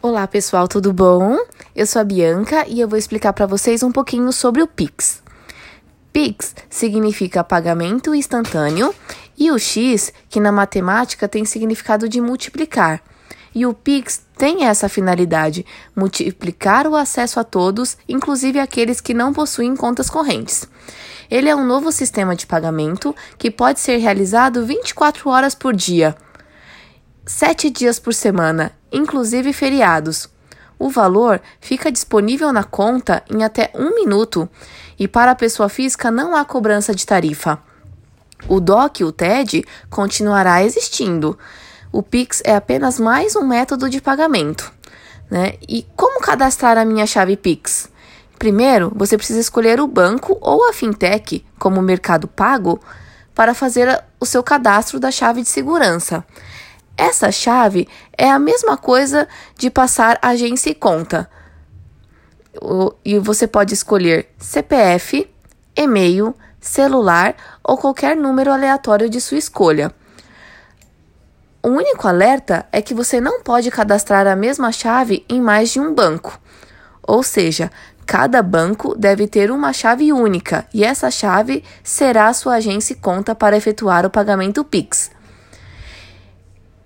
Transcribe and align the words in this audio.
Olá 0.00 0.28
pessoal, 0.28 0.68
tudo 0.68 0.92
bom? 0.92 1.36
Eu 1.74 1.84
sou 1.84 2.00
a 2.00 2.04
Bianca 2.04 2.64
e 2.68 2.78
eu 2.78 2.86
vou 2.86 2.96
explicar 2.96 3.32
para 3.32 3.46
vocês 3.46 3.82
um 3.82 3.90
pouquinho 3.90 4.32
sobre 4.32 4.62
o 4.62 4.66
Pix. 4.68 5.20
Pix 6.12 6.54
significa 6.70 7.42
pagamento 7.42 8.14
instantâneo 8.14 8.94
e 9.36 9.50
o 9.50 9.58
X, 9.58 10.12
que 10.28 10.38
na 10.38 10.52
matemática 10.52 11.26
tem 11.26 11.44
significado 11.44 12.08
de 12.08 12.20
multiplicar. 12.20 13.02
E 13.52 13.66
o 13.66 13.74
Pix 13.74 14.22
tem 14.36 14.66
essa 14.66 14.88
finalidade: 14.88 15.66
multiplicar 15.96 16.86
o 16.86 16.94
acesso 16.94 17.40
a 17.40 17.44
todos, 17.44 17.98
inclusive 18.08 18.60
aqueles 18.60 19.00
que 19.00 19.12
não 19.12 19.32
possuem 19.32 19.74
contas 19.74 20.08
correntes. 20.08 20.68
Ele 21.28 21.48
é 21.48 21.56
um 21.56 21.66
novo 21.66 21.90
sistema 21.90 22.36
de 22.36 22.46
pagamento 22.46 23.16
que 23.36 23.50
pode 23.50 23.80
ser 23.80 23.96
realizado 23.96 24.64
24 24.64 25.28
horas 25.28 25.56
por 25.56 25.74
dia, 25.74 26.14
7 27.26 27.68
dias 27.68 27.98
por 27.98 28.14
semana, 28.14 28.77
inclusive 28.92 29.52
feriados. 29.52 30.28
O 30.78 30.88
valor 30.88 31.40
fica 31.60 31.90
disponível 31.90 32.52
na 32.52 32.64
conta 32.64 33.22
em 33.30 33.42
até 33.42 33.70
um 33.74 33.94
minuto 33.94 34.48
e 34.98 35.08
para 35.08 35.32
a 35.32 35.36
pessoa 35.36 35.68
física 35.68 36.10
não 36.10 36.36
há 36.36 36.44
cobrança 36.44 36.94
de 36.94 37.04
tarifa. 37.04 37.58
O 38.46 38.60
DOC, 38.60 39.02
o 39.02 39.10
TED, 39.10 39.64
continuará 39.90 40.62
existindo 40.62 41.36
o 41.90 42.02
Pix 42.02 42.42
é 42.44 42.54
apenas 42.54 43.00
mais 43.00 43.34
um 43.34 43.46
método 43.46 43.88
de 43.88 44.00
pagamento. 44.00 44.70
Né? 45.30 45.54
E 45.66 45.86
como 45.96 46.20
cadastrar 46.20 46.76
a 46.76 46.84
minha 46.84 47.06
chave 47.06 47.36
Pix? 47.36 47.88
Primeiro, 48.38 48.92
você 48.94 49.16
precisa 49.16 49.40
escolher 49.40 49.80
o 49.80 49.86
banco 49.86 50.36
ou 50.40 50.68
a 50.68 50.72
fintech, 50.72 51.44
como 51.58 51.80
o 51.80 51.82
Mercado 51.82 52.28
Pago, 52.28 52.78
para 53.34 53.54
fazer 53.54 54.04
o 54.20 54.26
seu 54.26 54.42
cadastro 54.42 55.00
da 55.00 55.10
chave 55.10 55.42
de 55.42 55.48
segurança. 55.48 56.24
Essa 56.98 57.30
chave 57.30 57.88
é 58.12 58.28
a 58.28 58.40
mesma 58.40 58.76
coisa 58.76 59.28
de 59.56 59.70
passar 59.70 60.18
agência 60.20 60.68
e 60.68 60.74
conta. 60.74 61.30
E 63.04 63.16
você 63.20 63.46
pode 63.46 63.72
escolher 63.72 64.28
CPF, 64.36 65.30
e-mail, 65.76 66.34
celular 66.60 67.36
ou 67.62 67.78
qualquer 67.78 68.16
número 68.16 68.52
aleatório 68.52 69.08
de 69.08 69.20
sua 69.20 69.38
escolha. 69.38 69.94
O 71.62 71.68
único 71.68 72.08
alerta 72.08 72.66
é 72.72 72.82
que 72.82 72.94
você 72.94 73.20
não 73.20 73.42
pode 73.42 73.70
cadastrar 73.70 74.26
a 74.26 74.34
mesma 74.34 74.72
chave 74.72 75.24
em 75.28 75.40
mais 75.40 75.70
de 75.70 75.78
um 75.78 75.94
banco. 75.94 76.36
Ou 77.00 77.22
seja, 77.22 77.70
cada 78.04 78.42
banco 78.42 78.96
deve 78.98 79.28
ter 79.28 79.52
uma 79.52 79.72
chave 79.72 80.12
única 80.12 80.66
e 80.74 80.82
essa 80.82 81.12
chave 81.12 81.62
será 81.84 82.26
a 82.26 82.34
sua 82.34 82.54
agência 82.56 82.92
e 82.92 82.96
conta 82.96 83.36
para 83.36 83.56
efetuar 83.56 84.04
o 84.04 84.10
pagamento 84.10 84.64
Pix. 84.64 85.16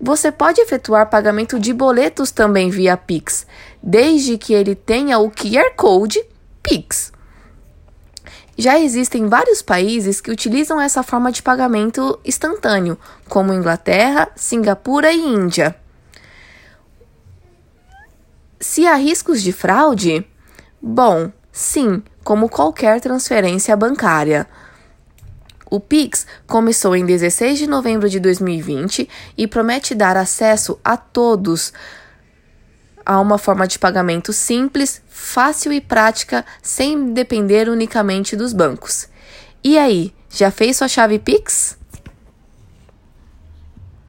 Você 0.00 0.30
pode 0.30 0.60
efetuar 0.60 1.08
pagamento 1.08 1.58
de 1.58 1.72
boletos 1.72 2.30
também 2.30 2.68
via 2.68 2.96
Pix, 2.96 3.46
desde 3.82 4.36
que 4.36 4.52
ele 4.52 4.74
tenha 4.74 5.18
o 5.18 5.30
QR 5.30 5.74
Code 5.74 6.22
Pix. 6.62 7.12
Já 8.58 8.78
existem 8.78 9.26
vários 9.26 9.60
países 9.60 10.20
que 10.20 10.30
utilizam 10.30 10.80
essa 10.80 11.02
forma 11.02 11.30
de 11.30 11.42
pagamento 11.42 12.18
instantâneo, 12.24 12.98
como 13.28 13.52
Inglaterra, 13.52 14.30
Singapura 14.34 15.12
e 15.12 15.18
Índia. 15.18 15.74
Se 18.58 18.86
há 18.86 18.94
riscos 18.94 19.42
de 19.42 19.52
fraude? 19.52 20.26
Bom, 20.80 21.30
sim, 21.52 22.02
como 22.24 22.48
qualquer 22.48 23.00
transferência 23.00 23.76
bancária. 23.76 24.46
O 25.68 25.80
Pix 25.80 26.26
começou 26.46 26.94
em 26.94 27.04
16 27.04 27.58
de 27.58 27.66
novembro 27.66 28.08
de 28.08 28.20
2020 28.20 29.08
e 29.36 29.46
promete 29.46 29.94
dar 29.94 30.16
acesso 30.16 30.78
a 30.84 30.96
todos 30.96 31.72
a 33.04 33.20
uma 33.20 33.38
forma 33.38 33.66
de 33.66 33.78
pagamento 33.78 34.32
simples, 34.32 35.00
fácil 35.08 35.72
e 35.72 35.80
prática, 35.80 36.44
sem 36.60 37.12
depender 37.12 37.68
unicamente 37.68 38.34
dos 38.34 38.52
bancos. 38.52 39.08
E 39.62 39.78
aí, 39.78 40.12
já 40.28 40.50
fez 40.50 40.76
sua 40.76 40.88
chave 40.88 41.18
Pix? 41.18 41.78